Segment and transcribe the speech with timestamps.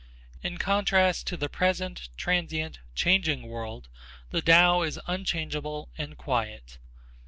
[0.41, 3.87] In contrast to the present, transient, changing world
[4.31, 6.79] the Tao is unchangeable and quiet.